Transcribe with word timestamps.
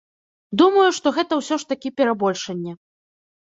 Думаю, 0.61 0.85
што 0.99 1.13
гэта 1.19 1.33
ўсё 1.41 1.55
ж 1.65 1.69
такі 1.75 1.89
перабольшанне. 2.03 2.77